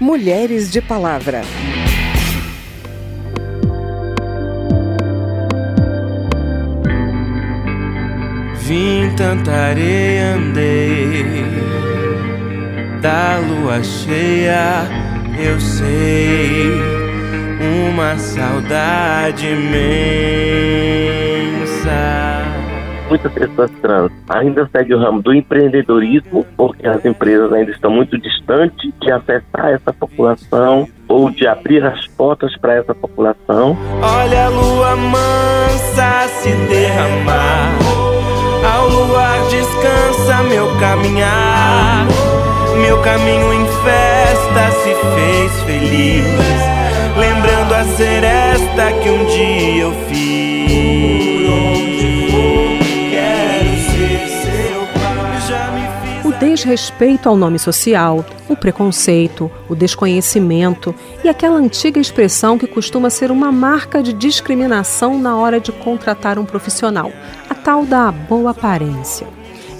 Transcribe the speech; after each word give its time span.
Mulheres 0.00 0.70
de 0.70 0.80
Palavra. 0.80 1.42
Vim 8.62 9.14
tanta 9.14 9.52
areia, 9.52 10.36
andei. 10.36 11.44
Da 13.02 13.36
lua 13.46 13.82
cheia, 13.82 14.88
eu 15.38 15.60
sei. 15.60 16.80
Uma 17.90 18.16
saudade 18.16 19.48
imensa 19.48 20.00
muitas 23.10 23.32
pessoas 23.32 23.70
trans 23.82 24.12
ainda 24.28 24.68
seguem 24.70 24.96
o 24.96 25.00
ramo 25.00 25.20
do 25.20 25.34
empreendedorismo, 25.34 26.46
porque 26.56 26.86
as 26.86 27.04
empresas 27.04 27.52
ainda 27.52 27.72
estão 27.72 27.90
muito 27.90 28.16
distantes 28.16 28.92
de 29.00 29.10
acessar 29.10 29.70
essa 29.70 29.92
população 29.92 30.88
ou 31.08 31.28
de 31.28 31.46
abrir 31.46 31.84
as 31.84 32.06
portas 32.08 32.56
para 32.56 32.74
essa 32.74 32.94
população. 32.94 33.76
Olha 34.00 34.46
a 34.46 34.48
lua 34.48 34.96
mansa 34.96 36.28
se 36.40 36.50
derramar, 36.68 37.76
ao 38.64 38.88
luar 38.88 39.40
descansa 39.50 40.42
meu 40.44 40.66
caminhar. 40.78 42.06
Meu 42.80 43.02
caminho 43.02 43.52
em 43.52 43.66
festa 43.84 44.70
se 44.70 44.94
fez 44.94 45.62
feliz, 45.64 46.24
lembrando 47.18 47.74
a 47.74 47.84
seresta 47.84 48.92
que 49.02 49.10
um 49.10 49.24
dia 49.26 49.82
eu 49.82 49.92
fiz. 50.08 51.19
Desrespeito 56.40 57.28
ao 57.28 57.36
nome 57.36 57.58
social, 57.58 58.24
o 58.48 58.56
preconceito, 58.56 59.50
o 59.68 59.74
desconhecimento 59.74 60.94
e 61.22 61.28
aquela 61.28 61.56
antiga 61.56 62.00
expressão 62.00 62.56
que 62.56 62.66
costuma 62.66 63.10
ser 63.10 63.30
uma 63.30 63.52
marca 63.52 64.02
de 64.02 64.14
discriminação 64.14 65.18
na 65.18 65.36
hora 65.36 65.60
de 65.60 65.70
contratar 65.70 66.38
um 66.38 66.46
profissional, 66.46 67.12
a 67.48 67.54
tal 67.54 67.84
da 67.84 68.10
boa 68.10 68.52
aparência. 68.52 69.26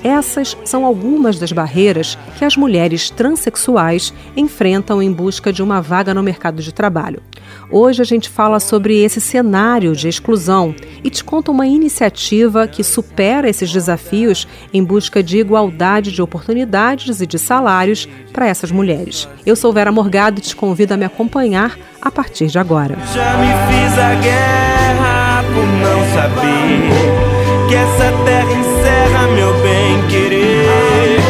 Essas 0.05 0.55
são 0.65 0.85
algumas 0.85 1.39
das 1.39 1.51
barreiras 1.51 2.19
que 2.39 2.45
as 2.45 2.59
mulheres 2.59 3.09
transexuais 3.09 4.13
enfrentam 4.37 5.03
em 5.03 5.11
busca 5.11 5.51
de 5.51 5.63
uma 5.63 5.81
vaga 5.81 6.13
no 6.13 6.23
mercado 6.23 6.63
de 6.63 6.73
trabalho. 6.73 7.23
Hoje 7.71 8.03
a 8.03 8.05
gente 8.05 8.29
fala 8.29 8.61
sobre 8.61 9.03
esse 9.03 9.21
cenário 9.21 9.95
de 9.95 10.09
exclusão 10.09 10.75
e 11.03 11.11
te 11.11 11.23
conta 11.23 11.51
uma 11.51 11.67
iniciativa 11.67 12.67
que 12.67 12.83
supera 12.83 13.49
esses 13.49 13.71
desafios 13.71 14.47
em 14.73 14.83
busca 14.83 15.23
de 15.23 15.39
igualdade 15.39 16.13
de 16.13 16.23
oportunidades 16.23 17.21
e 17.21 17.27
de 17.27 17.39
salários 17.39 18.09
para 18.33 18.47
essas 18.47 18.71
mulheres. 18.71 19.29
Eu 19.45 19.57
sou 19.57 19.73
Vera 19.73 19.93
Morgado 19.93 20.39
e 20.39 20.43
te 20.43 20.55
convido 20.57 20.95
a 20.95 20.97
me 20.97 21.05
acompanhar 21.05 21.79
a 22.01 22.11
partir 22.11 22.47
de 22.47 22.59
agora. 22.59 22.97
Já 23.15 23.37
me 23.39 23.49
fiz 23.69 23.99
a 23.99 24.15
guerra 24.15 25.45
por 25.45 25.67
não 25.67 26.01
saber 26.15 27.69
que 27.69 27.75
essa 27.75 28.13
terra 28.25 28.53
encerra 28.53 29.27
meu 29.29 29.53
bem 29.63 30.09
querer 30.09 31.21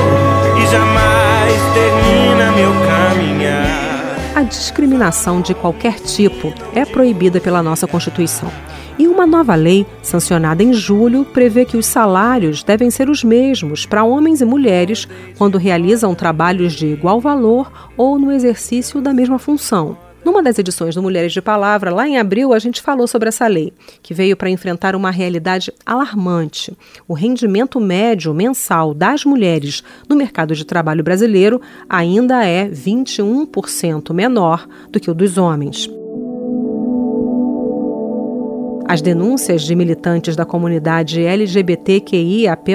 e 0.57 0.67
jamais 0.71 1.61
termina 1.75 2.53
meu 2.53 2.73
caminhar. 2.73 3.10
A 4.41 4.43
discriminação 4.43 5.43
de 5.43 5.53
qualquer 5.53 6.01
tipo 6.01 6.51
é 6.75 6.83
proibida 6.87 7.39
pela 7.39 7.63
nossa 7.63 7.87
Constituição. 7.87 8.51
E 8.99 9.07
uma 9.07 9.27
nova 9.27 9.55
lei, 9.55 9.87
sancionada 10.03 10.63
em 10.63 10.73
julho, 10.73 11.27
prevê 11.27 11.67
que 11.67 11.77
os 11.77 11.85
salários 11.85 12.63
devem 12.63 12.91
ser 12.91 13.11
os 13.11 13.23
mesmos 13.23 13.85
para 13.85 14.03
homens 14.03 14.41
e 14.41 14.47
mulheres 14.47 15.07
quando 15.37 15.59
realizam 15.59 16.15
trabalhos 16.15 16.73
de 16.73 16.87
igual 16.87 17.21
valor 17.21 17.71
ou 17.99 18.19
no 18.19 18.33
exercício 18.33 18.99
da 19.03 19.13
mesma 19.13 19.39
função. 19.39 19.99
Numa 20.31 20.45
das 20.45 20.61
edições 20.61 20.95
do 20.95 21.03
Mulheres 21.03 21.33
de 21.33 21.43
Palavra, 21.43 21.93
lá 21.93 22.07
em 22.07 22.17
abril, 22.17 22.53
a 22.53 22.59
gente 22.61 22.81
falou 22.81 23.09
sobre 23.09 23.29
essa 23.29 23.49
lei, 23.49 23.73
que 24.01 24.15
veio 24.15 24.37
para 24.37 24.49
enfrentar 24.49 24.95
uma 24.95 25.11
realidade 25.11 25.73
alarmante. 25.85 26.73
O 27.09 27.15
rendimento 27.15 27.81
médio 27.81 28.33
mensal 28.33 28.95
das 28.95 29.25
mulheres 29.25 29.83
no 30.09 30.15
mercado 30.15 30.55
de 30.55 30.65
trabalho 30.65 31.03
brasileiro 31.03 31.61
ainda 31.89 32.47
é 32.47 32.69
21% 32.69 34.15
menor 34.15 34.69
do 34.89 35.01
que 35.01 35.11
o 35.11 35.15
dos 35.15 35.37
homens. 35.37 35.91
As 38.91 39.01
denúncias 39.01 39.63
de 39.63 39.77
militantes 39.77 40.35
da 40.35 40.45
comunidade 40.45 41.25
LGBTQIAP+, 41.25 42.73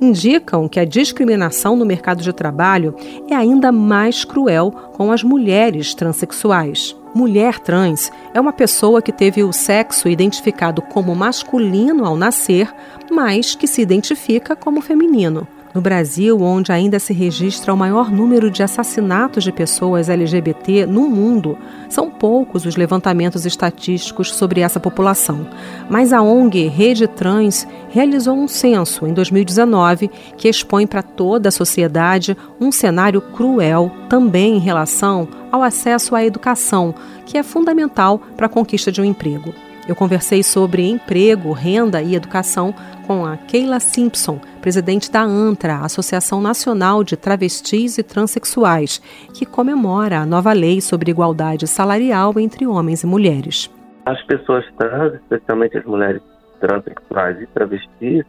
indicam 0.00 0.68
que 0.68 0.80
a 0.80 0.84
discriminação 0.84 1.76
no 1.76 1.86
mercado 1.86 2.20
de 2.20 2.32
trabalho 2.32 2.96
é 3.30 3.36
ainda 3.36 3.70
mais 3.70 4.24
cruel 4.24 4.72
com 4.92 5.12
as 5.12 5.22
mulheres 5.22 5.94
transexuais. 5.94 6.96
Mulher 7.14 7.60
trans 7.60 8.10
é 8.34 8.40
uma 8.40 8.52
pessoa 8.52 9.00
que 9.00 9.12
teve 9.12 9.44
o 9.44 9.52
sexo 9.52 10.08
identificado 10.08 10.82
como 10.82 11.14
masculino 11.14 12.04
ao 12.04 12.16
nascer, 12.16 12.68
mas 13.08 13.54
que 13.54 13.68
se 13.68 13.80
identifica 13.80 14.56
como 14.56 14.80
feminino. 14.80 15.46
No 15.72 15.80
Brasil, 15.80 16.40
onde 16.42 16.72
ainda 16.72 16.98
se 16.98 17.12
registra 17.12 17.72
o 17.72 17.76
maior 17.76 18.10
número 18.10 18.50
de 18.50 18.60
assassinatos 18.60 19.44
de 19.44 19.52
pessoas 19.52 20.08
LGBT 20.08 20.84
no 20.84 21.08
mundo, 21.08 21.56
são 21.88 22.10
poucos 22.10 22.66
os 22.66 22.74
levantamentos 22.74 23.46
estatísticos 23.46 24.34
sobre 24.34 24.62
essa 24.62 24.80
população. 24.80 25.46
Mas 25.88 26.12
a 26.12 26.22
ONG 26.22 26.66
Rede 26.66 27.06
Trans 27.06 27.68
realizou 27.88 28.36
um 28.36 28.48
censo 28.48 29.06
em 29.06 29.14
2019 29.14 30.10
que 30.36 30.48
expõe 30.48 30.88
para 30.88 31.04
toda 31.04 31.50
a 31.50 31.52
sociedade 31.52 32.36
um 32.60 32.72
cenário 32.72 33.20
cruel 33.20 33.92
também 34.08 34.56
em 34.56 34.60
relação 34.60 35.28
ao 35.52 35.62
acesso 35.62 36.16
à 36.16 36.24
educação, 36.24 36.92
que 37.24 37.38
é 37.38 37.44
fundamental 37.44 38.20
para 38.36 38.46
a 38.46 38.50
conquista 38.50 38.90
de 38.90 39.00
um 39.00 39.04
emprego. 39.04 39.54
Eu 39.86 39.94
conversei 39.94 40.42
sobre 40.42 40.88
emprego, 40.88 41.52
renda 41.52 42.02
e 42.02 42.14
educação 42.14 42.74
com 43.06 43.24
a 43.24 43.36
Keila 43.36 43.80
Simpson, 43.80 44.40
presidente 44.60 45.10
da 45.10 45.22
ANTRA, 45.22 45.80
Associação 45.84 46.40
Nacional 46.40 47.02
de 47.02 47.16
Travestis 47.16 47.98
e 47.98 48.02
Transsexuais, 48.02 49.00
que 49.34 49.44
comemora 49.44 50.18
a 50.18 50.26
nova 50.26 50.52
lei 50.52 50.80
sobre 50.80 51.10
igualdade 51.10 51.66
salarial 51.66 52.38
entre 52.38 52.66
homens 52.66 53.02
e 53.02 53.06
mulheres. 53.06 53.70
As 54.04 54.22
pessoas 54.24 54.64
trans, 54.78 55.14
especialmente 55.14 55.78
as 55.78 55.84
mulheres 55.84 56.22
transexuais 56.60 57.40
e 57.40 57.46
travestis, 57.46 58.24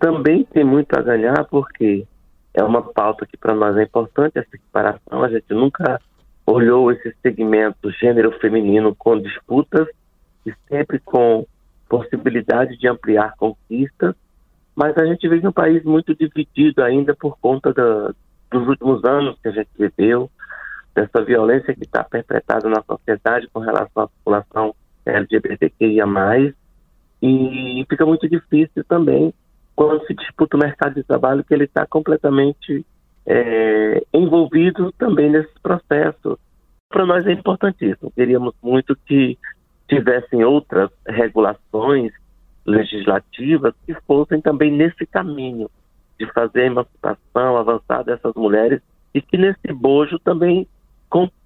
também 0.00 0.44
têm 0.44 0.64
muito 0.64 0.92
a 0.98 1.02
ganhar 1.02 1.44
porque 1.44 2.06
é 2.54 2.62
uma 2.62 2.82
pauta 2.82 3.26
que 3.26 3.36
para 3.36 3.54
nós 3.54 3.76
é 3.76 3.84
importante, 3.84 4.38
essa 4.38 4.50
separação. 4.50 5.22
A 5.22 5.28
gente 5.28 5.52
nunca 5.54 6.00
olhou 6.46 6.90
esse 6.90 7.14
segmento 7.22 7.90
gênero 7.92 8.32
feminino 8.40 8.94
com 8.94 9.18
disputas 9.18 9.86
e 10.44 10.52
sempre 10.68 10.98
com 10.98 11.46
possibilidade 11.88 12.76
de 12.78 12.88
ampliar 12.88 13.34
conquistas, 13.36 14.14
mas 14.74 14.96
a 14.96 15.04
gente 15.06 15.28
vive 15.28 15.46
um 15.46 15.52
país 15.52 15.82
muito 15.84 16.14
dividido 16.14 16.82
ainda 16.82 17.14
por 17.14 17.38
conta 17.38 17.72
da, 17.72 18.12
dos 18.50 18.68
últimos 18.68 19.04
anos 19.04 19.38
que 19.40 19.48
a 19.48 19.52
gente 19.52 19.70
viveu, 19.78 20.30
dessa 20.94 21.22
violência 21.24 21.74
que 21.74 21.84
está 21.84 22.04
perpetrada 22.04 22.68
na 22.68 22.82
sociedade 22.82 23.48
com 23.52 23.60
relação 23.60 24.04
à 24.04 24.08
população 24.08 24.74
LGBTQIA+, 25.04 26.06
e 27.22 27.86
fica 27.88 28.04
muito 28.04 28.28
difícil 28.28 28.84
também 28.84 29.32
quando 29.76 30.04
se 30.06 30.14
disputa 30.14 30.56
o 30.56 30.60
mercado 30.60 30.94
de 30.94 31.02
trabalho 31.02 31.44
que 31.44 31.54
ele 31.54 31.64
está 31.64 31.86
completamente 31.86 32.84
é, 33.26 34.02
envolvido 34.12 34.92
também 34.92 35.30
nesse 35.30 35.52
processo. 35.62 36.38
Para 36.88 37.06
nós 37.06 37.26
é 37.26 37.32
importantíssimo. 37.32 38.10
Queríamos 38.10 38.54
muito 38.62 38.96
que 39.06 39.38
tivessem 39.88 40.44
outras 40.44 40.90
regulações 41.06 42.12
legislativas 42.64 43.74
que 43.86 43.94
fossem 44.06 44.40
também 44.40 44.70
nesse 44.70 45.06
caminho 45.06 45.70
de 46.18 46.26
fazer 46.32 46.62
a 46.62 46.66
emancipação 46.66 47.56
avançar 47.56 48.04
dessas 48.04 48.34
mulheres 48.34 48.80
e 49.14 49.20
que 49.20 49.36
nesse 49.36 49.72
bojo 49.72 50.18
também 50.18 50.66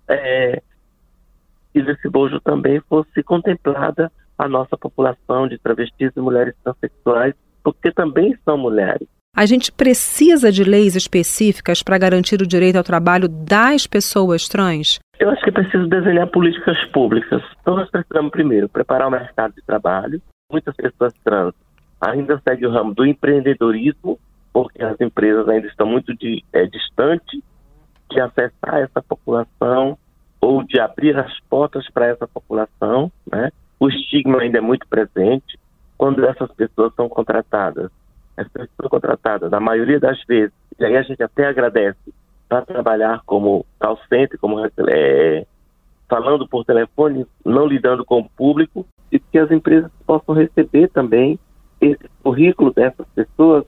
é, 0.08 0.62
que 1.72 1.82
nesse 1.82 2.08
bojo 2.08 2.40
também 2.40 2.80
fosse 2.88 3.22
contemplada 3.22 4.10
a 4.38 4.48
nossa 4.48 4.76
população 4.76 5.48
de 5.48 5.58
travestis 5.58 6.12
e 6.14 6.20
mulheres 6.20 6.54
transexuais, 6.62 7.34
porque 7.64 7.90
também 7.90 8.36
são 8.44 8.56
mulheres. 8.56 9.08
A 9.34 9.44
gente 9.44 9.70
precisa 9.70 10.50
de 10.50 10.64
leis 10.64 10.96
específicas 10.96 11.82
para 11.82 11.98
garantir 11.98 12.40
o 12.40 12.46
direito 12.46 12.76
ao 12.76 12.84
trabalho 12.84 13.28
das 13.28 13.86
pessoas 13.86 14.48
trans? 14.48 14.98
Eu 15.18 15.28
acho 15.30 15.42
que 15.42 15.50
é 15.50 15.52
preciso 15.52 15.86
desenhar 15.86 16.26
políticas 16.28 16.82
públicas. 16.86 17.42
Então, 17.60 17.76
nós 17.76 17.90
precisamos, 17.90 18.30
primeiro, 18.30 18.68
preparar 18.68 19.08
o 19.08 19.10
mercado 19.10 19.54
de 19.54 19.62
trabalho. 19.62 20.22
Muitas 20.50 20.76
pessoas 20.76 21.12
trans 21.24 21.54
ainda 22.00 22.40
seguem 22.46 22.68
o 22.68 22.72
ramo 22.72 22.94
do 22.94 23.04
empreendedorismo, 23.04 24.18
porque 24.52 24.82
as 24.82 25.00
empresas 25.00 25.48
ainda 25.48 25.66
estão 25.66 25.86
muito 25.86 26.14
de, 26.14 26.44
é, 26.52 26.66
distantes 26.66 27.42
de 28.10 28.20
acessar 28.20 28.76
essa 28.76 29.02
população 29.02 29.98
ou 30.40 30.62
de 30.62 30.78
abrir 30.78 31.18
as 31.18 31.40
portas 31.50 31.88
para 31.90 32.06
essa 32.06 32.28
população. 32.28 33.10
Né? 33.30 33.50
O 33.80 33.88
estigma 33.88 34.40
ainda 34.40 34.58
é 34.58 34.60
muito 34.60 34.86
presente. 34.86 35.58
Quando 35.98 36.24
essas 36.24 36.52
pessoas 36.52 36.94
são 36.94 37.08
contratadas, 37.08 37.90
essas 38.36 38.52
pessoas 38.52 38.70
são 38.80 38.88
contratadas, 38.88 39.50
na 39.50 39.58
maioria 39.58 39.98
das 39.98 40.22
vezes, 40.24 40.54
e 40.78 40.84
aí 40.84 40.96
a 40.96 41.02
gente 41.02 41.22
até 41.22 41.46
agradece 41.46 42.14
para 42.48 42.62
trabalhar 42.62 43.22
como 43.26 43.66
call 43.80 43.98
center, 44.08 44.38
como 44.38 44.64
é, 44.64 45.46
falando 46.08 46.46
por 46.48 46.64
telefone, 46.64 47.26
não 47.44 47.66
lidando 47.66 48.04
com 48.04 48.20
o 48.20 48.28
público, 48.28 48.86
e 49.10 49.18
que 49.18 49.38
as 49.38 49.50
empresas 49.50 49.90
possam 50.06 50.34
receber 50.34 50.88
também 50.88 51.38
esse 51.80 52.08
currículo 52.22 52.72
dessas 52.72 53.06
pessoas 53.14 53.64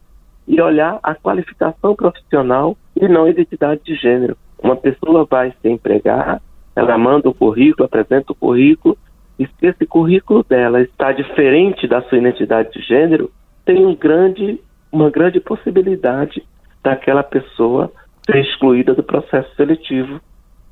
e 0.47 0.61
olhar 0.61 0.99
a 1.03 1.15
qualificação 1.15 1.95
profissional 1.95 2.77
e 2.97 3.07
não 3.07 3.25
a 3.25 3.31
identidade 3.31 3.83
de 3.85 3.95
gênero. 3.95 4.37
Uma 4.63 4.77
pessoa 4.77 5.27
vai 5.29 5.53
se 5.61 5.69
empregar, 5.69 6.41
ela 6.75 6.97
manda 6.97 7.29
o 7.29 7.35
currículo, 7.35 7.85
apresenta 7.85 8.33
o 8.33 8.35
currículo, 8.35 8.97
e 9.39 9.47
se 9.47 9.67
esse 9.67 9.87
currículo 9.87 10.45
dela 10.49 10.81
está 10.81 11.13
diferente 11.13 11.87
da 11.87 12.03
sua 12.03 12.19
identidade 12.19 12.73
de 12.73 12.81
gênero, 12.81 13.31
tem 13.65 13.85
um 13.85 13.95
grande, 13.95 14.61
uma 14.91 15.11
grande 15.11 15.39
possibilidade 15.39 16.43
daquela 16.83 17.23
pessoa 17.23 17.93
ser 18.25 18.41
excluída 18.41 18.95
do 18.95 19.03
processo 19.03 19.55
seletivo. 19.55 20.21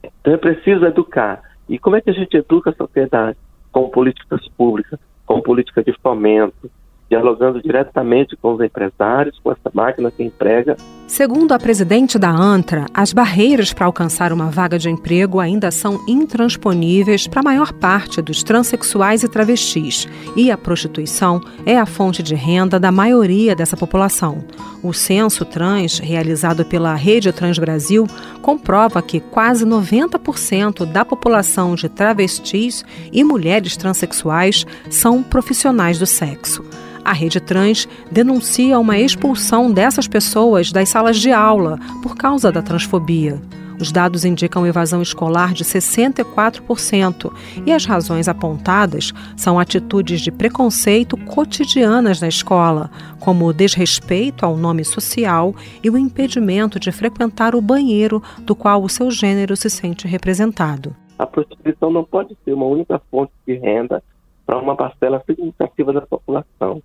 Então 0.03 0.35
é 0.35 0.37
preciso 0.37 0.85
educar. 0.85 1.43
E 1.69 1.79
como 1.79 1.97
é 1.97 2.01
que 2.01 2.11
a 2.11 2.15
gente 2.15 2.37
educa 2.37 2.71
a 2.71 2.75
sociedade? 2.75 3.37
Com 3.73 3.91
políticas 3.91 4.47
públicas, 4.57 4.99
com 5.25 5.41
política 5.41 5.83
de 5.83 5.93
fomento, 6.01 6.71
dialogando 7.09 7.63
diretamente 7.63 8.37
com 8.37 8.55
os 8.55 8.61
empresários, 8.61 9.39
com 9.43 9.53
essa 9.53 9.71
máquina 9.73 10.11
que 10.11 10.23
emprega. 10.23 10.77
Segundo 11.07 11.53
a 11.53 11.59
presidente 11.59 12.19
da 12.19 12.31
ANTRA, 12.31 12.87
as 12.93 13.13
barreiras 13.13 13.73
para 13.73 13.87
alcançar 13.87 14.33
uma 14.33 14.51
vaga 14.51 14.77
de 14.77 14.91
emprego 14.91 15.39
ainda 15.39 15.71
são 15.71 16.05
intransponíveis 16.09 17.29
para 17.29 17.41
a 17.41 17.45
maior 17.45 17.73
parte 17.73 18.21
dos 18.21 18.43
transexuais 18.43 19.23
e 19.23 19.29
travestis, 19.29 20.09
e 20.35 20.51
a 20.51 20.59
prostituição 20.59 21.41
é 21.65 21.79
a 21.79 21.87
fonte 21.87 22.25
de 22.25 22.35
renda 22.35 22.81
da 22.81 22.91
maioria 22.91 23.55
dessa 23.55 23.77
população. 23.77 24.45
O 24.83 24.93
censo 24.93 25.45
trans, 25.45 26.01
realizado 26.01 26.65
pela 26.65 26.95
Rede 26.95 27.33
Trans 27.33 27.59
Brasil, 27.59 28.07
comprova 28.43 29.01
que 29.01 29.21
quase 29.21 29.65
90% 29.65 30.85
da 30.85 31.05
população 31.05 31.77
de 31.77 31.89
travestis 31.89 32.85
e 33.13 33.23
mulheres 33.23 33.77
transexuais 33.77 34.67
são 34.91 35.23
profissionais 35.23 35.99
do 36.01 36.07
sexo. 36.07 36.65
A 37.07 37.13
Rede 37.13 37.39
Trans 37.39 37.89
denuncia 38.11 38.77
uma 38.81 38.99
expulsão 38.99 39.71
dessas 39.71 40.09
pessoas 40.09 40.73
das 40.73 40.89
salas 40.89 41.17
de 41.19 41.31
aula 41.31 41.79
por 42.03 42.17
causa 42.17 42.51
da 42.51 42.61
transfobia. 42.61 43.41
Os 43.81 43.93
dados 43.93 44.25
indicam 44.25 44.67
evasão 44.67 45.01
escolar 45.01 45.53
de 45.53 45.63
64% 45.63 47.33
e 47.65 47.73
as 47.73 47.85
razões 47.85 48.27
apontadas 48.27 49.13
são 49.37 49.57
atitudes 49.57 50.21
de 50.21 50.33
preconceito 50.33 51.17
cotidianas 51.17 52.21
na 52.21 52.27
escola, 52.27 52.91
como 53.21 53.47
o 53.47 53.53
desrespeito 53.53 54.45
ao 54.45 54.57
nome 54.57 54.85
social 54.85 55.55
e 55.85 55.89
o 55.89 55.97
impedimento 55.97 56.81
de 56.81 56.91
frequentar 56.91 57.55
o 57.55 57.63
banheiro 57.63 58.21
do 58.41 58.57
qual 58.57 58.83
o 58.83 58.89
seu 58.89 59.13
gênero 59.13 59.57
se 59.57 59.71
sente 59.71 60.09
representado. 60.09 60.97
A 61.17 61.25
prostituição 61.27 61.93
não 61.93 62.03
pode 62.03 62.37
ser 62.45 62.53
uma 62.53 62.67
única 62.67 63.01
fonte 63.13 63.33
de 63.47 63.55
renda 63.55 64.03
para 64.45 64.59
uma 64.59 64.75
parcela 64.75 65.23
significativa 65.25 65.93
da 65.93 66.01
população 66.01 66.83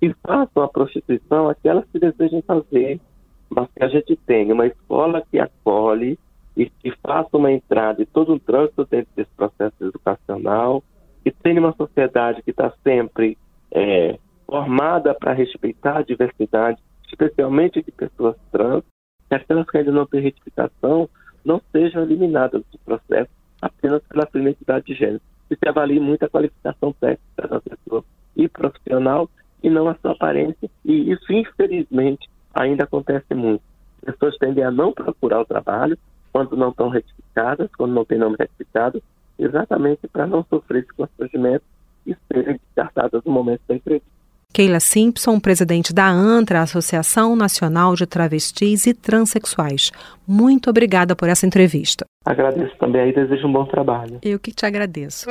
que 0.00 0.14
façam 0.26 0.62
a 0.62 0.68
prostituição 0.68 1.48
aquelas 1.48 1.84
que 1.90 1.98
desejam 1.98 2.42
fazer, 2.42 3.00
mas 3.48 3.68
que 3.76 3.84
a 3.84 3.88
gente 3.88 4.16
tenha 4.26 4.52
uma 4.52 4.66
escola 4.66 5.22
que 5.30 5.38
acolhe 5.38 6.18
e 6.56 6.68
que 6.68 6.92
faça 7.02 7.36
uma 7.36 7.50
entrada 7.50 8.02
e 8.02 8.06
todo 8.06 8.32
um 8.34 8.38
trânsito 8.38 8.86
dentro 8.90 9.10
desse 9.16 9.30
processo 9.36 9.74
educacional, 9.80 10.82
que 11.22 11.30
tenha 11.30 11.60
uma 11.60 11.74
sociedade 11.74 12.42
que 12.42 12.50
está 12.50 12.72
sempre 12.82 13.36
é, 13.72 14.18
formada 14.46 15.14
para 15.14 15.32
respeitar 15.32 15.98
a 15.98 16.02
diversidade, 16.02 16.78
especialmente 17.08 17.82
de 17.82 17.90
pessoas 17.90 18.36
trans, 18.52 18.84
que 19.28 19.34
aquelas 19.34 19.68
que 19.68 19.78
ainda 19.78 19.90
não 19.90 20.06
têm 20.06 20.20
retificação 20.20 21.08
não 21.44 21.60
sejam 21.72 22.02
eliminadas 22.02 22.62
do 22.70 22.78
processo 22.78 23.30
apenas 23.60 24.02
pela 24.08 24.28
sua 24.30 24.40
identidade 24.40 24.86
de 24.86 24.94
gênero. 24.94 25.20
E 25.50 25.56
se 25.56 25.68
avalie 25.68 26.00
muito 26.00 26.24
a 26.24 26.28
qualificação 26.28 26.92
técnica 26.92 27.48
da 27.48 27.60
pessoa 27.60 28.04
e 28.36 28.48
profissional 28.48 29.28
e 29.64 29.70
não 29.70 29.88
a 29.88 29.94
sua 29.94 30.12
aparência. 30.12 30.70
E 30.84 31.10
isso, 31.10 31.32
infelizmente, 31.32 32.28
ainda 32.54 32.84
acontece 32.84 33.34
muito. 33.34 33.62
As 34.06 34.12
pessoas 34.12 34.36
tendem 34.36 34.62
a 34.62 34.70
não 34.70 34.92
procurar 34.92 35.40
o 35.40 35.46
trabalho 35.46 35.98
quando 36.30 36.54
não 36.54 36.68
estão 36.68 36.90
retificadas, 36.90 37.70
quando 37.76 37.94
não 37.94 38.04
tem 38.04 38.18
nome 38.18 38.36
retificado, 38.38 39.02
exatamente 39.38 40.06
para 40.06 40.26
não 40.26 40.44
sofrer 40.44 40.82
esse 40.82 40.92
constrangimento 40.92 41.64
e 42.06 42.14
serem 42.30 42.60
descartadas 42.62 43.22
no 43.24 43.32
momento 43.32 43.62
da 43.66 43.74
entrevista. 43.74 44.14
Keila 44.52 44.78
Simpson, 44.78 45.40
presidente 45.40 45.92
da 45.92 46.06
ANTRA, 46.06 46.60
Associação 46.60 47.34
Nacional 47.34 47.96
de 47.96 48.06
Travestis 48.06 48.86
e 48.86 48.94
Transsexuais. 48.94 49.90
Muito 50.28 50.70
obrigada 50.70 51.16
por 51.16 51.28
essa 51.28 51.46
entrevista. 51.46 52.04
Agradeço 52.24 52.76
também 52.78 53.08
e 53.08 53.12
desejo 53.12 53.48
um 53.48 53.52
bom 53.52 53.64
trabalho. 53.64 54.18
Eu 54.22 54.38
que 54.38 54.52
te 54.52 54.64
agradeço. 54.66 55.26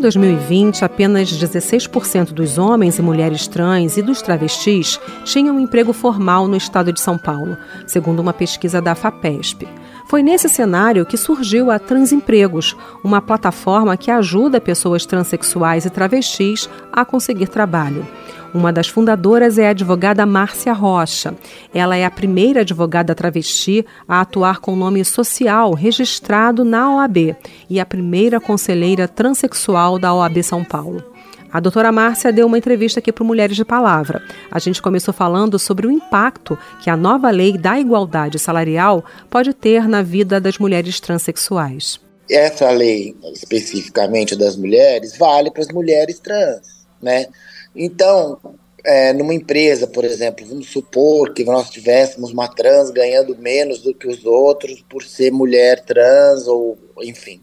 Em 0.00 0.02
2020, 0.02 0.82
apenas 0.82 1.30
16% 1.30 2.32
dos 2.32 2.56
homens 2.56 2.98
e 2.98 3.02
mulheres 3.02 3.46
trans 3.46 3.98
e 3.98 4.02
dos 4.02 4.22
travestis 4.22 4.98
tinham 5.24 5.56
um 5.56 5.60
emprego 5.60 5.92
formal 5.92 6.48
no 6.48 6.56
estado 6.56 6.90
de 6.90 6.98
São 6.98 7.18
Paulo, 7.18 7.54
segundo 7.86 8.20
uma 8.20 8.32
pesquisa 8.32 8.80
da 8.80 8.94
FAPESP. 8.94 9.68
Foi 10.10 10.24
nesse 10.24 10.48
cenário 10.48 11.06
que 11.06 11.16
surgiu 11.16 11.70
a 11.70 11.78
Transempregos, 11.78 12.76
uma 13.04 13.22
plataforma 13.22 13.96
que 13.96 14.10
ajuda 14.10 14.60
pessoas 14.60 15.06
transexuais 15.06 15.84
e 15.84 15.90
travestis 15.90 16.68
a 16.92 17.04
conseguir 17.04 17.46
trabalho. 17.46 18.04
Uma 18.52 18.72
das 18.72 18.88
fundadoras 18.88 19.56
é 19.56 19.68
a 19.68 19.70
advogada 19.70 20.26
Márcia 20.26 20.72
Rocha. 20.72 21.32
Ela 21.72 21.96
é 21.96 22.04
a 22.04 22.10
primeira 22.10 22.62
advogada 22.62 23.14
travesti 23.14 23.86
a 24.08 24.20
atuar 24.20 24.58
com 24.58 24.74
nome 24.74 25.04
social 25.04 25.74
registrado 25.74 26.64
na 26.64 26.92
OAB 26.96 27.36
e 27.70 27.78
a 27.78 27.86
primeira 27.86 28.40
conselheira 28.40 29.06
transexual 29.06 29.96
da 29.96 30.12
OAB 30.12 30.42
São 30.42 30.64
Paulo. 30.64 31.04
A 31.52 31.58
doutora 31.58 31.90
Márcia 31.90 32.32
deu 32.32 32.46
uma 32.46 32.58
entrevista 32.58 33.00
aqui 33.00 33.10
para 33.10 33.24
Mulheres 33.24 33.56
de 33.56 33.64
Palavra. 33.64 34.22
A 34.50 34.60
gente 34.60 34.80
começou 34.80 35.12
falando 35.12 35.58
sobre 35.58 35.84
o 35.84 35.90
impacto 35.90 36.56
que 36.80 36.88
a 36.88 36.96
nova 36.96 37.28
lei 37.30 37.58
da 37.58 37.78
igualdade 37.78 38.38
salarial 38.38 39.04
pode 39.28 39.52
ter 39.52 39.88
na 39.88 40.00
vida 40.00 40.40
das 40.40 40.58
mulheres 40.58 41.00
transexuais. 41.00 41.98
Essa 42.30 42.70
lei, 42.70 43.16
especificamente 43.34 44.36
das 44.36 44.54
mulheres, 44.54 45.18
vale 45.18 45.50
para 45.50 45.62
as 45.62 45.68
mulheres 45.68 46.20
trans, 46.20 46.86
né? 47.02 47.26
Então, 47.74 48.38
é, 48.84 49.12
numa 49.12 49.34
empresa, 49.34 49.88
por 49.88 50.04
exemplo, 50.04 50.46
vamos 50.46 50.68
supor 50.70 51.34
que 51.34 51.42
nós 51.42 51.68
tivéssemos 51.68 52.30
uma 52.30 52.46
trans 52.46 52.90
ganhando 52.90 53.36
menos 53.36 53.80
do 53.82 53.92
que 53.92 54.06
os 54.06 54.24
outros 54.24 54.84
por 54.88 55.02
ser 55.02 55.32
mulher 55.32 55.84
trans, 55.84 56.46
ou 56.46 56.78
enfim. 57.02 57.40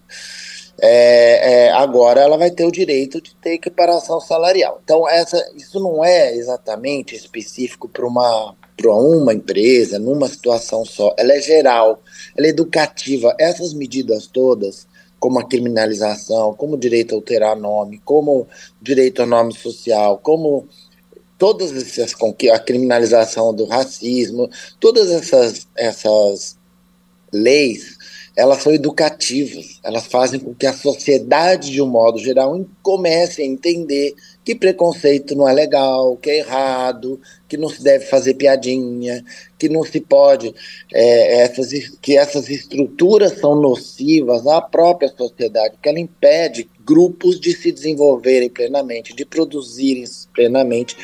É, 0.79 1.65
é, 1.65 1.71
agora 1.71 2.21
ela 2.21 2.37
vai 2.37 2.51
ter 2.51 2.65
o 2.65 2.71
direito 2.71 3.19
de 3.19 3.35
ter 3.35 3.53
equiparação 3.53 4.21
salarial. 4.21 4.79
Então, 4.83 5.09
essa, 5.09 5.43
isso 5.55 5.79
não 5.79 6.03
é 6.05 6.35
exatamente 6.35 7.15
específico 7.15 7.89
para 7.89 8.05
uma, 8.05 8.55
uma 8.83 9.33
empresa, 9.33 9.97
numa 9.97 10.27
situação 10.27 10.85
só. 10.85 11.15
Ela 11.17 11.33
é 11.33 11.41
geral, 11.41 11.99
ela 12.35 12.45
é 12.45 12.51
educativa. 12.51 13.35
Essas 13.39 13.73
medidas 13.73 14.27
todas 14.27 14.87
como 15.19 15.39
a 15.39 15.47
criminalização, 15.47 16.53
como 16.53 16.75
o 16.75 16.79
direito 16.79 17.13
a 17.13 17.17
alterar 17.17 17.55
nome, 17.55 17.99
como 18.05 18.47
direito 18.81 19.21
ao 19.21 19.27
nome 19.27 19.53
social, 19.53 20.19
como 20.19 20.67
todas 21.37 21.71
essas 21.75 22.13
a 22.51 22.59
criminalização 22.59 23.53
do 23.53 23.65
racismo, 23.65 24.49
todas 24.79 25.09
essas 25.09 25.67
essas 25.75 26.57
leis, 27.31 27.97
elas 28.37 28.61
são 28.61 28.71
educativas, 28.71 29.79
elas 29.83 30.05
fazem 30.05 30.39
com 30.39 30.53
que 30.53 30.67
a 30.67 30.73
sociedade 30.73 31.71
de 31.71 31.81
um 31.81 31.87
modo 31.87 32.19
geral 32.19 32.63
comece 32.83 33.41
a 33.41 33.45
entender 33.45 34.13
que 34.45 34.53
preconceito 34.53 35.35
não 35.35 35.49
é 35.49 35.53
legal, 35.53 36.15
que 36.17 36.29
é 36.29 36.37
errado, 36.37 37.19
que 37.49 37.57
não 37.57 37.67
se 37.67 37.81
deve 37.83 38.05
fazer 38.05 38.35
piadinha, 38.35 39.25
que 39.57 39.67
não 39.67 39.81
se 39.81 39.99
pode, 39.99 40.53
é, 40.93 41.41
essas, 41.41 41.71
que 41.99 42.15
essas 42.15 42.47
estruturas 42.47 43.39
são 43.39 43.55
nocivas 43.55 44.45
à 44.45 44.61
própria 44.61 45.09
sociedade, 45.09 45.75
que 45.81 45.89
ela 45.89 45.99
impede 45.99 46.69
grupos 46.85 47.39
de 47.39 47.53
se 47.53 47.71
desenvolverem 47.71 48.49
plenamente, 48.49 49.15
de 49.15 49.25
produzirem 49.25 50.05
plenamente, 50.31 50.95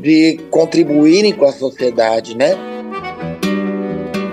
de 0.00 0.36
contribuírem 0.50 1.32
com 1.32 1.44
a 1.44 1.52
sociedade, 1.52 2.36
né? 2.36 2.71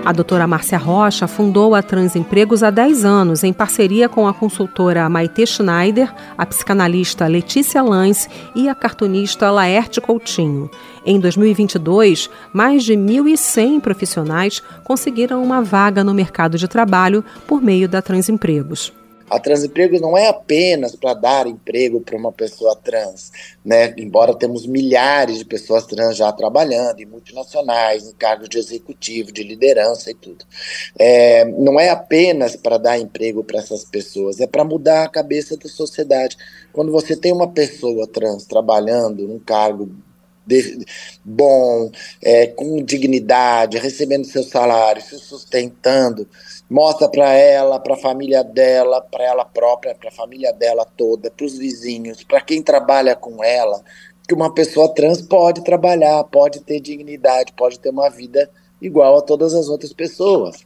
A 0.02 0.12
doutora 0.12 0.46
Márcia 0.46 0.78
Rocha 0.78 1.28
fundou 1.28 1.74
a 1.74 1.82
Transempregos 1.82 2.62
há 2.62 2.70
10 2.70 3.04
anos, 3.04 3.44
em 3.44 3.52
parceria 3.52 4.08
com 4.08 4.26
a 4.26 4.32
consultora 4.32 5.08
Maite 5.10 5.46
Schneider, 5.46 6.12
a 6.38 6.46
psicanalista 6.46 7.26
Letícia 7.26 7.82
Lance 7.82 8.26
e 8.54 8.66
a 8.68 8.74
cartunista 8.74 9.50
Laerte 9.50 10.00
Coutinho. 10.00 10.70
Em 11.04 11.20
2022, 11.20 12.30
mais 12.50 12.82
de 12.82 12.94
1.100 12.94 13.78
profissionais 13.80 14.62
conseguiram 14.82 15.42
uma 15.42 15.60
vaga 15.60 16.02
no 16.02 16.14
mercado 16.14 16.56
de 16.56 16.66
trabalho 16.66 17.22
por 17.46 17.60
meio 17.60 17.86
da 17.86 18.00
Transempregos. 18.00 18.99
A 19.30 19.38
Transempregos 19.38 20.00
não 20.00 20.18
é 20.18 20.26
apenas 20.26 20.96
para 20.96 21.14
dar 21.14 21.46
emprego 21.46 22.00
para 22.00 22.16
uma 22.16 22.32
pessoa 22.32 22.74
trans, 22.74 23.30
né? 23.64 23.94
Embora 23.96 24.34
temos 24.34 24.66
milhares 24.66 25.38
de 25.38 25.44
pessoas 25.44 25.86
trans 25.86 26.16
já 26.16 26.32
trabalhando 26.32 27.00
em 27.00 27.06
multinacionais, 27.06 28.08
em 28.08 28.12
cargos 28.12 28.48
de 28.48 28.58
executivo, 28.58 29.30
de 29.30 29.44
liderança 29.44 30.10
e 30.10 30.14
tudo. 30.14 30.44
É, 30.98 31.44
não 31.44 31.78
é 31.78 31.90
apenas 31.90 32.56
para 32.56 32.76
dar 32.76 32.98
emprego 32.98 33.44
para 33.44 33.60
essas 33.60 33.84
pessoas, 33.84 34.40
é 34.40 34.46
para 34.46 34.64
mudar 34.64 35.04
a 35.04 35.08
cabeça 35.08 35.56
da 35.56 35.68
sociedade. 35.68 36.36
Quando 36.72 36.90
você 36.90 37.16
tem 37.16 37.32
uma 37.32 37.48
pessoa 37.48 38.08
trans 38.08 38.44
trabalhando 38.44 39.28
num 39.28 39.38
cargo 39.38 39.90
de, 40.46 40.84
bom, 41.24 41.90
é, 42.20 42.48
com 42.48 42.82
dignidade, 42.82 43.78
recebendo 43.78 44.24
seu 44.24 44.42
salário, 44.42 45.00
se 45.02 45.16
sustentando, 45.18 46.26
mostra 46.70 47.08
para 47.08 47.32
ela, 47.32 47.80
para 47.80 47.94
a 47.94 47.98
família 47.98 48.44
dela, 48.44 49.00
para 49.00 49.24
ela 49.24 49.44
própria, 49.44 49.92
para 49.92 50.08
a 50.08 50.12
família 50.12 50.52
dela 50.52 50.86
toda, 50.96 51.28
para 51.28 51.44
os 51.44 51.58
vizinhos, 51.58 52.22
para 52.22 52.40
quem 52.40 52.62
trabalha 52.62 53.16
com 53.16 53.42
ela, 53.42 53.82
que 54.28 54.32
uma 54.32 54.54
pessoa 54.54 54.94
trans 54.94 55.20
pode 55.20 55.64
trabalhar, 55.64 56.22
pode 56.24 56.60
ter 56.60 56.78
dignidade, 56.78 57.52
pode 57.54 57.80
ter 57.80 57.90
uma 57.90 58.08
vida 58.08 58.48
igual 58.80 59.18
a 59.18 59.22
todas 59.22 59.52
as 59.52 59.68
outras 59.68 59.92
pessoas, 59.92 60.64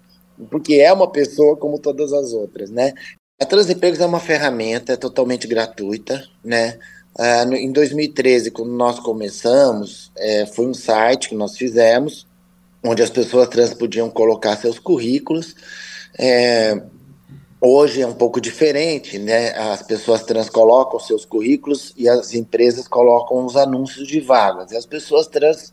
porque 0.51 0.75
é 0.75 0.93
uma 0.93 1.11
pessoa 1.11 1.57
como 1.57 1.79
todas 1.79 2.13
as 2.13 2.35
outras, 2.35 2.71
né? 2.71 2.93
A 3.41 3.47
Transempregos 3.47 4.01
é 4.01 4.07
uma 4.07 4.21
ferramenta 4.21 4.93
é 4.93 4.97
totalmente 4.97 5.47
gratuita, 5.47 6.23
né? 6.45 6.79
Uh, 7.19 7.49
no, 7.49 7.57
em 7.57 7.73
2013, 7.73 8.51
quando 8.51 8.73
nós 8.73 8.99
começamos, 9.01 10.13
é, 10.19 10.45
foi 10.47 10.67
um 10.67 10.75
site 10.75 11.31
que 11.31 11.35
nós 11.35 11.57
fizemos, 11.57 12.27
onde 12.85 13.03
as 13.03 13.11
pessoas 13.11 13.49
trans 13.49 13.73
podiam 13.73 14.11
colocar 14.11 14.57
seus 14.57 14.79
currículos. 14.79 15.55
É, 16.19 16.81
hoje 17.61 18.03
é 18.03 18.07
um 18.07 18.15
pouco 18.15 18.41
diferente, 18.41 19.19
né? 19.19 19.51
As 19.51 19.83
pessoas 19.83 20.23
trans 20.23 20.49
colocam 20.49 21.01
seus 21.01 21.25
currículos 21.25 21.93
e 21.97 22.09
as 22.09 22.35
empresas 22.35 22.87
colocam 22.87 23.45
os 23.45 23.57
anúncios 23.57 24.07
de 24.07 24.21
vagas. 24.21 24.71
E 24.71 24.77
as 24.77 24.87
pessoas 24.87 25.27
trans 25.27 25.73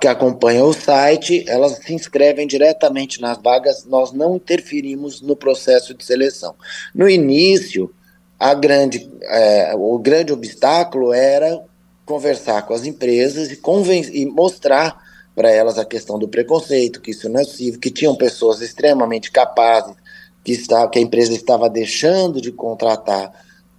que 0.00 0.06
acompanham 0.06 0.68
o 0.68 0.72
site, 0.72 1.44
elas 1.48 1.78
se 1.78 1.92
inscrevem 1.92 2.46
diretamente 2.46 3.20
nas 3.20 3.38
vagas, 3.38 3.84
nós 3.84 4.12
não 4.12 4.36
interferimos 4.36 5.20
no 5.20 5.34
processo 5.34 5.94
de 5.94 6.04
seleção. 6.04 6.54
No 6.94 7.08
início, 7.08 7.92
a 8.38 8.54
grande, 8.54 9.10
é, 9.22 9.72
o 9.74 9.98
grande 9.98 10.32
obstáculo 10.32 11.12
era 11.12 11.64
conversar 12.04 12.62
com 12.62 12.74
as 12.74 12.84
empresas 12.84 13.50
e, 13.50 13.60
e 14.12 14.26
mostrar 14.26 15.01
para 15.34 15.50
elas 15.50 15.78
a 15.78 15.84
questão 15.84 16.18
do 16.18 16.28
preconceito, 16.28 17.00
que 17.00 17.10
isso 17.10 17.28
não 17.28 17.40
é 17.40 17.44
possível, 17.44 17.80
que 17.80 17.90
tinham 17.90 18.14
pessoas 18.14 18.60
extremamente 18.60 19.30
capazes, 19.30 19.94
que, 20.44 20.52
está, 20.52 20.86
que 20.88 20.98
a 20.98 21.02
empresa 21.02 21.32
estava 21.32 21.68
deixando 21.70 22.40
de 22.40 22.52
contratar 22.52 23.32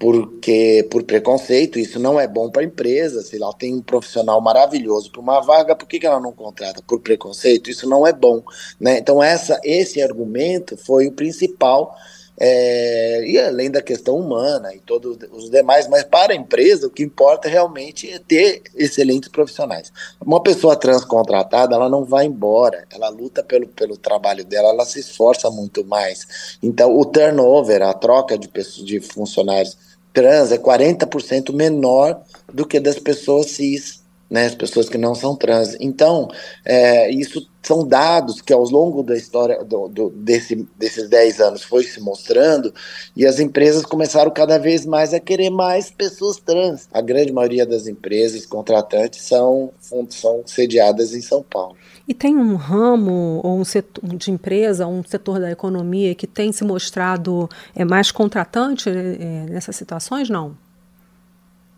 porque 0.03 0.85
por 0.91 1.03
preconceito, 1.03 1.79
isso 1.79 1.97
não 1.97 2.19
é 2.19 2.27
bom 2.27 2.49
para 2.49 2.61
a 2.61 2.65
empresa. 2.65 3.21
Se 3.21 3.37
ela 3.37 3.53
tem 3.53 3.73
um 3.73 3.81
profissional 3.81 4.41
maravilhoso 4.41 5.09
para 5.09 5.21
uma 5.21 5.39
vaga, 5.39 5.77
por 5.77 5.87
que, 5.87 5.97
que 5.97 6.05
ela 6.05 6.19
não 6.19 6.33
contrata? 6.33 6.83
Por 6.85 6.99
preconceito, 6.99 7.69
isso 7.69 7.87
não 7.87 8.05
é 8.05 8.11
bom. 8.11 8.43
Né? 8.77 8.97
Então, 8.97 9.23
essa, 9.23 9.61
esse 9.63 10.01
argumento 10.01 10.75
foi 10.75 11.07
o 11.07 11.13
principal 11.13 11.95
é, 12.39 13.23
e 13.25 13.39
além 13.39 13.69
da 13.69 13.81
questão 13.81 14.15
humana 14.15 14.73
e 14.73 14.79
todos 14.79 15.17
os 15.31 15.49
demais, 15.49 15.87
mas 15.87 16.03
para 16.03 16.33
a 16.33 16.35
empresa 16.35 16.87
o 16.87 16.89
que 16.89 17.03
importa 17.03 17.47
realmente 17.47 18.11
é 18.11 18.19
ter 18.19 18.63
excelentes 18.75 19.29
profissionais. 19.29 19.91
Uma 20.25 20.41
pessoa 20.41 20.75
trans 20.75 21.05
contratada, 21.05 21.75
ela 21.75 21.89
não 21.89 22.03
vai 22.03 22.25
embora, 22.25 22.85
ela 22.91 23.09
luta 23.09 23.43
pelo, 23.43 23.67
pelo 23.67 23.97
trabalho 23.97 24.43
dela, 24.43 24.69
ela 24.69 24.85
se 24.85 24.99
esforça 24.99 25.49
muito 25.49 25.85
mais. 25.85 26.57
Então, 26.61 26.97
o 26.97 27.05
turnover, 27.05 27.81
a 27.83 27.93
troca 27.93 28.37
de, 28.37 28.47
pessoas, 28.47 28.85
de 28.85 28.99
funcionários 28.99 29.77
trans 30.11 30.51
é 30.51 30.57
40% 30.57 31.53
menor 31.53 32.21
do 32.51 32.65
que 32.65 32.79
das 32.79 32.99
pessoas 32.99 33.47
cis 33.47 34.02
né, 34.33 34.47
as 34.47 34.55
pessoas 34.55 34.89
que 34.89 34.97
não 34.97 35.13
são 35.13 35.35
trans. 35.35 35.77
Então, 35.79 36.27
é, 36.65 37.07
isso 37.11 37.47
são 37.61 37.87
dados 37.87 38.41
que 38.41 38.51
ao 38.51 38.63
longo 38.63 39.03
da 39.03 39.15
história 39.15 39.63
do, 39.63 39.87
do, 39.87 40.09
desse, 40.09 40.67
desses 40.75 41.07
10 41.07 41.39
anos 41.39 41.63
foi 41.63 41.83
se 41.83 41.99
mostrando 41.99 42.73
e 43.15 43.27
as 43.27 43.39
empresas 43.39 43.85
começaram 43.85 44.31
cada 44.31 44.57
vez 44.57 44.87
mais 44.87 45.13
a 45.13 45.19
querer 45.19 45.51
mais 45.51 45.91
pessoas 45.91 46.37
trans. 46.37 46.89
A 46.91 46.99
grande 46.99 47.31
maioria 47.31 47.63
das 47.63 47.85
empresas 47.85 48.43
contratantes 48.43 49.21
são, 49.21 49.71
são 50.09 50.41
sediadas 50.47 51.13
em 51.13 51.21
São 51.21 51.43
Paulo. 51.43 51.77
E 52.07 52.13
tem 52.15 52.35
um 52.35 52.55
ramo 52.55 53.39
ou 53.43 53.59
um 53.59 53.63
setor 53.63 54.03
de 54.17 54.31
empresa, 54.31 54.87
um 54.87 55.03
setor 55.03 55.39
da 55.39 55.51
economia 55.51 56.15
que 56.15 56.25
tem 56.25 56.51
se 56.51 56.63
mostrado 56.63 57.47
é, 57.75 57.85
mais 57.85 58.09
contratante 58.09 58.89
é, 58.89 59.45
nessas 59.47 59.75
situações, 59.75 60.27
não? 60.27 60.57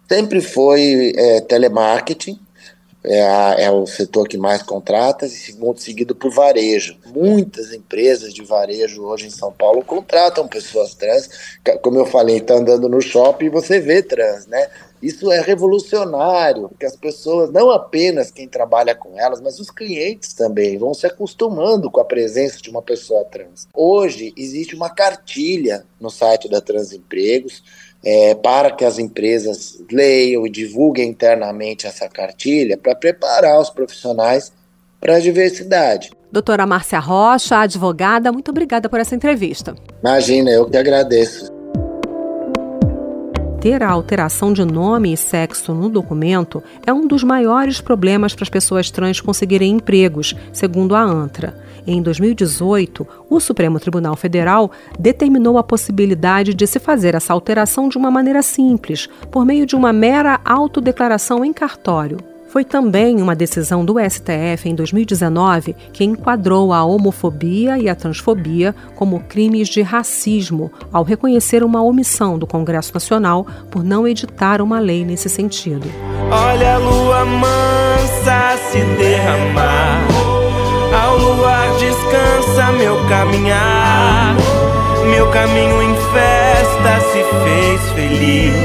Sempre 0.07 0.39
foi 0.39 1.13
é, 1.15 1.41
telemarketing, 1.41 2.39
é, 3.07 3.21
a, 3.21 3.55
é, 3.59 3.71
o 3.71 3.85
setor 3.85 4.27
que 4.27 4.37
mais 4.37 4.61
contrata, 4.61 5.25
e 5.25 5.29
segundo, 5.29 5.79
seguido 5.79 6.15
por 6.15 6.31
varejo. 6.31 6.97
Muitas 7.07 7.73
empresas 7.73 8.33
de 8.33 8.43
varejo 8.43 9.03
hoje 9.03 9.27
em 9.27 9.31
São 9.31 9.51
Paulo 9.51 9.83
contratam 9.83 10.47
pessoas 10.47 10.93
trans. 10.93 11.29
Como 11.81 11.97
eu 11.97 12.05
falei, 12.05 12.37
está 12.37 12.55
andando 12.55 12.89
no 12.89 13.01
shopping 13.01 13.45
e 13.45 13.49
você 13.49 13.79
vê 13.79 14.01
trans, 14.01 14.47
né? 14.47 14.67
Isso 15.01 15.31
é 15.31 15.39
revolucionário, 15.39 16.69
porque 16.69 16.85
as 16.85 16.95
pessoas, 16.95 17.51
não 17.51 17.69
apenas 17.69 18.31
quem 18.31 18.47
trabalha 18.47 18.95
com 18.95 19.19
elas, 19.19 19.39
mas 19.39 19.59
os 19.59 19.69
clientes 19.69 20.33
também, 20.33 20.77
vão 20.77 20.93
se 20.95 21.05
acostumando 21.05 21.91
com 21.91 21.99
a 21.99 22.05
presença 22.05 22.59
de 22.59 22.69
uma 22.69 22.81
pessoa 22.81 23.23
trans. 23.25 23.67
Hoje 23.73 24.33
existe 24.35 24.73
uma 24.73 24.89
cartilha 24.89 25.85
no 25.99 26.09
site 26.09 26.49
da 26.49 26.59
Transempregos 26.59 27.63
é, 28.05 28.35
para 28.35 28.69
que 28.69 28.85
as 28.85 28.99
empresas 28.99 29.81
leiam 29.91 30.45
e 30.45 30.49
divulguem 30.49 31.09
internamente 31.09 31.87
essa 31.87 32.07
cartilha 32.07 32.77
para 32.77 32.93
preparar 32.93 33.59
os 33.59 33.71
profissionais 33.71 34.53
para 35.01 35.15
a 35.15 35.19
diversidade. 35.19 36.11
Doutora 36.31 36.67
Márcia 36.67 36.99
Rocha, 36.99 37.57
advogada, 37.57 38.31
muito 38.31 38.51
obrigada 38.51 38.87
por 38.87 38.99
essa 38.99 39.15
entrevista. 39.15 39.75
Imagina, 40.01 40.51
eu 40.51 40.69
que 40.69 40.77
agradeço. 40.77 41.51
Ter 43.59 43.81
a 43.81 43.89
alteração 43.89 44.53
de 44.53 44.63
nome 44.63 45.11
e 45.11 45.17
sexo 45.17 45.73
no 45.73 45.89
documento 45.89 46.61
é 46.85 46.93
um 46.93 47.07
dos 47.07 47.23
maiores 47.23 47.81
problemas 47.81 48.35
para 48.35 48.43
as 48.43 48.49
pessoas 48.49 48.91
trans 48.91 49.19
conseguirem 49.19 49.71
empregos, 49.71 50.35
segundo 50.53 50.95
a 50.95 51.01
ANTRA. 51.01 51.55
Em 51.87 52.01
2018, 52.01 53.07
o 53.29 53.39
Supremo 53.39 53.79
Tribunal 53.79 54.15
Federal 54.15 54.71
determinou 54.99 55.57
a 55.57 55.63
possibilidade 55.63 56.53
de 56.53 56.65
se 56.65 56.79
fazer 56.79 57.13
essa 57.13 57.31
alteração 57.31 57.87
de 57.87 57.97
uma 57.97 58.09
maneira 58.09 58.41
simples, 58.41 59.07
por 59.29 59.45
meio 59.45 59.65
de 59.65 59.75
uma 59.75 59.93
mera 59.93 60.39
autodeclaração 60.43 61.45
em 61.45 61.53
cartório. 61.53 62.17
Foi 62.47 62.63
também 62.63 63.21
uma 63.21 63.35
decisão 63.35 63.83
do 63.83 63.95
STF 63.99 64.69
em 64.69 64.73
2019 64.73 65.75
que 65.91 66.05
enquadrou 66.05 66.71
a 66.71 66.85
homofobia 66.85 67.77
e 67.77 67.89
a 67.89 67.95
transfobia 67.95 68.73
como 68.95 69.19
crimes 69.19 69.67
de 69.67 69.81
racismo, 69.81 70.71
ao 70.91 71.03
reconhecer 71.03 71.63
uma 71.65 71.83
omissão 71.83 72.39
do 72.39 72.47
Congresso 72.47 72.93
Nacional 72.93 73.45
por 73.69 73.83
não 73.83 74.07
editar 74.07 74.61
uma 74.61 74.79
lei 74.79 75.03
nesse 75.03 75.27
sentido. 75.27 75.85
Olha 76.31 76.75
a 76.75 76.77
lua 76.77 77.25
mansa 77.25 78.57
se 78.71 78.79
derramar 78.97 80.34
ao 80.95 81.17
luar 81.17 81.69
descansa 81.77 82.71
meu 82.71 82.97
caminhar. 83.07 84.35
Meu 85.09 85.29
caminho 85.29 85.81
em 85.81 85.95
festa 86.13 86.99
se 87.11 87.23
fez 87.43 87.91
feliz. 87.91 88.55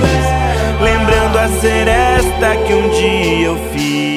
Lembrando 0.81 1.39
a 1.39 1.49
seresta 1.49 2.57
que 2.67 2.73
um 2.73 2.89
dia 2.91 3.47
eu 3.47 3.57
fiz. 3.73 4.11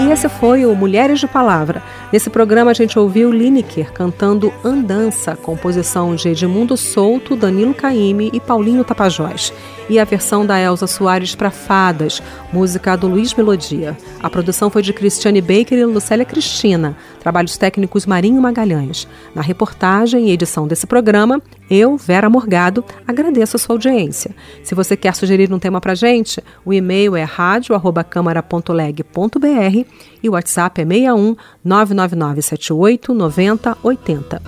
E 0.00 0.12
esse 0.12 0.28
foi 0.28 0.66
o 0.66 0.74
Mulheres 0.74 1.18
de 1.18 1.26
Palavra. 1.26 1.82
Nesse 2.14 2.30
programa 2.30 2.70
a 2.70 2.74
gente 2.74 2.96
ouviu 2.96 3.32
Lineker 3.32 3.92
cantando 3.92 4.54
Andança, 4.62 5.34
composição 5.34 6.14
de 6.14 6.28
Edmundo 6.28 6.76
Souto, 6.76 7.34
Danilo 7.34 7.74
Caime 7.74 8.30
e 8.32 8.38
Paulinho 8.38 8.84
Tapajós. 8.84 9.52
E 9.90 9.98
a 9.98 10.04
versão 10.04 10.46
da 10.46 10.60
Elza 10.60 10.86
Soares 10.86 11.34
para 11.34 11.50
Fadas, 11.50 12.22
música 12.52 12.96
do 12.96 13.08
Luiz 13.08 13.34
Melodia. 13.34 13.98
A 14.22 14.30
produção 14.30 14.70
foi 14.70 14.80
de 14.80 14.92
Cristiane 14.92 15.40
Baker 15.40 15.76
e 15.76 15.84
Lucélia 15.84 16.24
Cristina. 16.24 16.96
Trabalhos 17.18 17.58
técnicos 17.58 18.06
Marinho 18.06 18.40
Magalhães. 18.40 19.08
Na 19.34 19.42
reportagem 19.42 20.28
e 20.28 20.32
edição 20.32 20.68
desse 20.68 20.86
programa, 20.86 21.42
eu, 21.68 21.96
Vera 21.96 22.30
Morgado, 22.30 22.84
agradeço 23.06 23.56
a 23.56 23.58
sua 23.58 23.74
audiência. 23.74 24.34
Se 24.62 24.74
você 24.74 24.96
quer 24.96 25.14
sugerir 25.14 25.52
um 25.52 25.58
tema 25.58 25.80
para 25.80 25.94
gente, 25.94 26.42
o 26.64 26.72
e-mail 26.72 27.16
é 27.16 27.24
radio@câmara.leg.br 27.24 29.84
e 30.22 30.28
o 30.28 30.32
WhatsApp 30.32 30.80
é 30.80 30.86
61 30.86 31.36
99978 32.12 33.14
9080. 33.14 34.42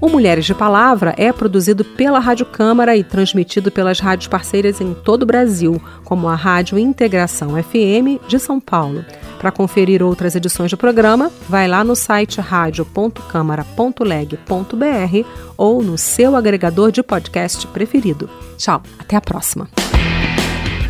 O 0.00 0.08
Mulheres 0.08 0.44
de 0.44 0.54
Palavra 0.54 1.12
é 1.16 1.32
produzido 1.32 1.84
pela 1.84 2.20
Rádio 2.20 2.46
Câmara 2.46 2.96
e 2.96 3.02
transmitido 3.02 3.72
pelas 3.72 3.98
rádios 3.98 4.28
parceiras 4.28 4.80
em 4.80 4.94
todo 4.94 5.24
o 5.24 5.26
Brasil, 5.26 5.82
como 6.04 6.28
a 6.28 6.36
Rádio 6.36 6.78
Integração 6.78 7.60
FM 7.60 8.22
de 8.28 8.38
São 8.38 8.60
Paulo. 8.60 9.04
Para 9.38 9.50
conferir 9.50 10.02
outras 10.02 10.36
edições 10.36 10.70
do 10.70 10.76
programa, 10.76 11.32
vai 11.48 11.66
lá 11.66 11.82
no 11.82 11.96
site 11.96 12.40
radio.câmara.leg.br 12.40 15.28
ou 15.56 15.82
no 15.82 15.98
seu 15.98 16.36
agregador 16.36 16.92
de 16.92 17.02
podcast 17.02 17.66
preferido. 17.66 18.30
Tchau, 18.56 18.80
até 18.98 19.16
a 19.16 19.20
próxima. 19.20 19.68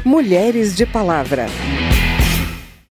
Mulheres 0.04 0.76
de 0.76 0.84
Palavra. 0.84 1.46